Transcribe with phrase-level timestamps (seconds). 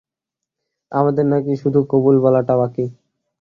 [0.91, 2.85] আমাদের নাকি শুধু কবুল বলাটা বাকি।